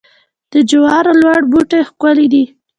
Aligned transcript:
د 0.51 0.53
جوارو 0.69 1.11
لوړ 1.21 1.41
بوټي 1.51 1.81
ښکلي 1.89 2.25
دي. 2.33 2.43